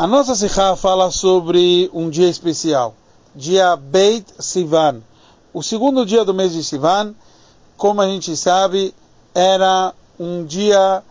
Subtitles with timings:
[0.00, 2.94] A nossa Sikha fala sobre um dia especial,
[3.34, 5.02] dia Beit Sivan.
[5.52, 7.14] O segundo dia do mês de Sivan,
[7.76, 8.94] como a gente sabe,
[9.34, 11.02] era um dia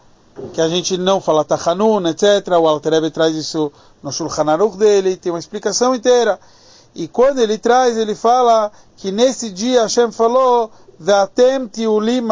[0.55, 2.47] que a gente não fala Tachanun, etc.
[2.60, 3.71] O Alter Rebbe traz isso
[4.02, 6.40] no Shulchan Aruch dele, tem uma explicação inteira.
[6.96, 12.28] E quando ele traz, ele fala que nesse dia Hashem falou Ve'atem tiulim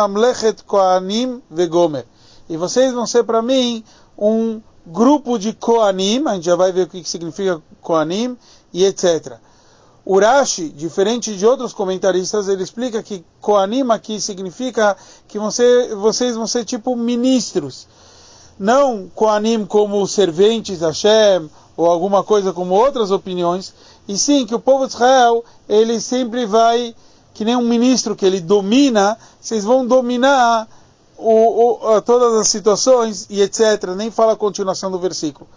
[0.65, 2.07] koanim vegomer.
[2.49, 3.83] E vocês vão ser para mim
[4.17, 8.37] um grupo de Koanim, a gente já vai ver o que significa Koanim,
[8.73, 9.37] e etc.
[10.05, 14.95] Urashi, diferente de outros comentaristas, ele explica que Koanim aqui significa
[15.27, 17.87] que você, vocês vão ser tipo ministros.
[18.57, 23.73] Não Koanim como serventes Hashem, ou alguma coisa como outras opiniões,
[24.07, 26.95] e sim que o povo de Israel, ele sempre vai,
[27.33, 30.67] que nem um ministro que ele domina, vocês vão dominar
[31.17, 33.95] o, o, todas as situações e etc.
[33.95, 35.47] Nem fala a continuação do versículo.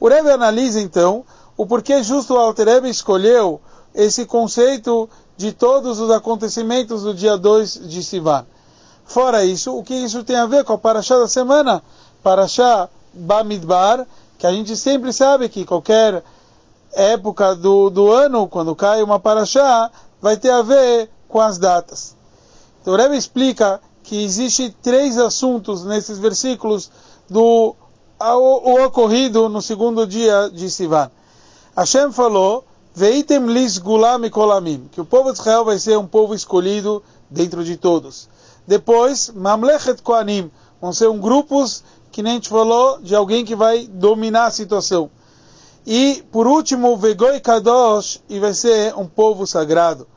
[0.00, 1.24] O Rebbe analisa então
[1.56, 3.60] o porquê justo o Alter Rebbe escolheu
[3.94, 8.46] esse conceito de todos os acontecimentos do dia 2 de Sivan.
[9.04, 11.82] Fora isso, o que isso tem a ver com a Parashá da semana?
[12.22, 14.06] Parashá Bamidbar,
[14.38, 16.22] que a gente sempre sabe que qualquer
[16.92, 22.14] época do, do ano, quando cai uma Parashá, vai ter a ver com as datas.
[22.80, 26.90] Então o Rebbe explica que existe três assuntos nesses versículos
[27.28, 27.76] do
[28.18, 31.10] o, ocorrido no segundo dia de Sivan.
[31.76, 32.64] Hashem falou,
[32.94, 37.62] Veitem lis gulam kolamim, que o povo de Israel vai ser um povo escolhido dentro
[37.62, 38.30] de todos.
[38.66, 43.86] Depois, mamlechet koanim, vão ser um grupos, que nem gente falou, de alguém que vai
[43.86, 45.10] dominar a situação.
[45.86, 50.08] E, por último, vegoi kadosh, e vai ser um povo sagrado.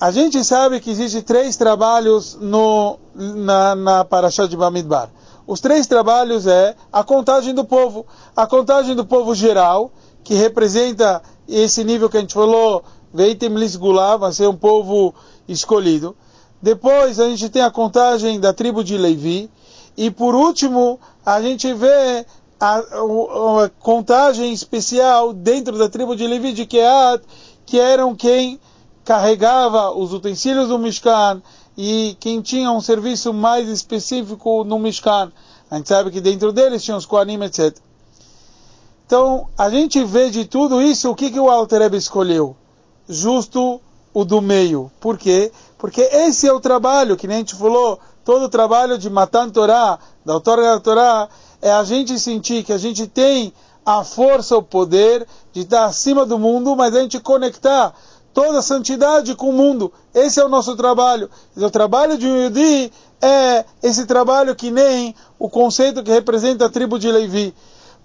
[0.00, 5.10] A gente sabe que existem três trabalhos no, na, na Parashá de Bamidbar.
[5.46, 8.06] Os três trabalhos é a contagem do povo.
[8.34, 9.92] A contagem do povo geral,
[10.24, 15.14] que representa esse nível que a gente falou, Veitem Lisgulá, vai ser um povo
[15.46, 16.16] escolhido.
[16.62, 19.50] Depois a gente tem a contagem da tribo de Levi.
[19.98, 22.24] E por último, a gente vê
[22.58, 27.22] a, a, a contagem especial dentro da tribo de Levi de Keat,
[27.66, 28.58] que eram quem
[29.04, 31.42] carregava os utensílios do Mishkan
[31.76, 35.32] e quem tinha um serviço mais específico no Mishkan.
[35.70, 37.76] A gente sabe que dentro deles tinha os Koanim, etc.
[39.06, 42.56] Então, a gente vê de tudo isso, o que, que o Alter Rebbe escolheu?
[43.08, 43.80] Justo
[44.14, 44.90] o do meio.
[45.00, 45.50] Por quê?
[45.78, 49.50] Porque esse é o trabalho, que nem a gente falou, todo o trabalho de Matan
[49.50, 51.28] Torá, da autora da Torá,
[51.60, 53.52] é a gente sentir que a gente tem
[53.84, 57.94] a força, o poder de estar acima do mundo, mas a gente conectar
[58.32, 59.92] toda a santidade com o mundo.
[60.14, 61.30] Esse é o nosso trabalho.
[61.56, 66.70] O trabalho de um Yudi é esse trabalho que nem o conceito que representa a
[66.70, 67.54] tribo de Levi.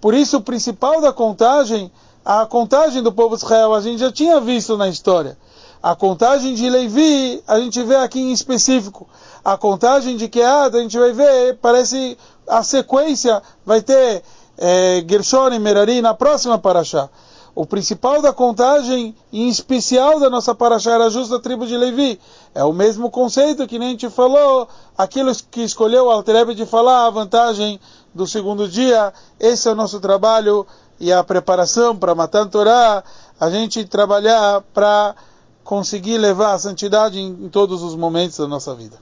[0.02, 1.92] Por isso, o principal da contagem,
[2.24, 5.38] a contagem do povo de Israel, a gente já tinha visto na história.
[5.82, 9.08] A contagem de Levi, a gente vê aqui em específico.
[9.44, 14.24] A contagem de Kead, a gente vai ver, parece a sequência, vai ter
[14.58, 17.10] é, Gershon e Merari na próxima Parashá.
[17.56, 22.20] O principal da contagem, em especial da nossa paraxá, era a tribo de Levi.
[22.54, 24.68] É o mesmo conceito que nem a gente falou,
[24.98, 27.80] aquilo que escolheu o Altrebe de falar, a vantagem
[28.14, 29.14] do segundo dia.
[29.40, 30.68] Esse é o nosso trabalho
[31.00, 33.02] e a preparação para matar Torá,
[33.40, 35.16] a gente trabalhar para
[35.64, 38.98] conseguir levar a santidade em, em todos os momentos da nossa vida.